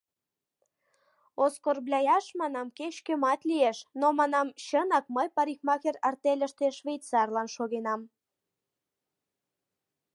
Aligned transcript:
—Оскорбляяш, 1.43 2.25
манам, 2.39 2.67
кеч-кӧмат 2.77 3.41
лиеш, 3.49 3.77
но, 3.99 4.07
манам, 4.19 4.47
чынак, 4.65 5.05
мый 5.15 5.27
парикмахер 5.35 5.95
артельыште 6.09 6.67
швейцарлан 6.79 7.47
шогенам. 7.55 8.01